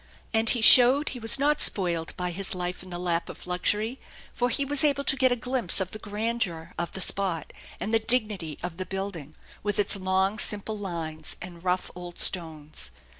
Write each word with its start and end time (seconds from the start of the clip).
And 0.33 0.49
he 0.49 0.61
showed 0.61 1.09
he 1.09 1.19
was 1.19 1.37
not 1.37 1.61
spoiled 1.61 2.17
by 2.17 2.31
his 2.31 2.55
life 2.55 2.81
in 2.81 2.89
the 2.89 2.97
lap 2.97 3.29
of 3.29 3.45
luxury, 3.45 3.99
for 4.33 4.49
he 4.49 4.65
was 4.65 4.83
able 4.83 5.03
to 5.03 5.15
get 5.15 5.31
a 5.31 5.35
glimpse 5.35 5.79
of 5.79 5.91
the 5.91 5.99
grandeur 5.99 6.73
of 6.75 6.93
the 6.93 7.01
spot 7.01 7.53
and 7.79 7.93
the 7.93 7.99
dignity 7.99 8.57
of 8.63 8.77
the 8.77 8.85
building 8.87 9.35
with 9.61 9.77
its 9.77 9.95
long 9.95 10.39
simple 10.39 10.75
lines 10.75 11.35
and 11.39 11.63
rough 11.63 11.91
old 11.93 12.17
stones. 12.17 12.89